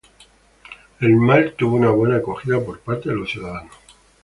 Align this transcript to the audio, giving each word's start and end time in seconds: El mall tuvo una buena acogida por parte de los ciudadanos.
El 0.99 1.15
mall 1.15 1.53
tuvo 1.55 1.75
una 1.75 1.91
buena 1.91 2.15
acogida 2.15 2.59
por 2.59 2.79
parte 2.79 3.09
de 3.09 3.15
los 3.17 3.29
ciudadanos. 3.29 3.75